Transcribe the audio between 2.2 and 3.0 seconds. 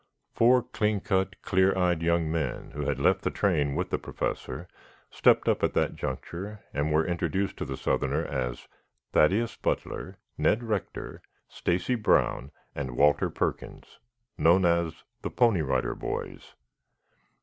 men, who had